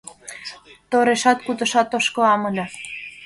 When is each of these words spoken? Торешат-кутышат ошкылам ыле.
Торешат-кутышат 0.91 1.89
ошкылам 1.97 2.41
ыле. 2.49 2.65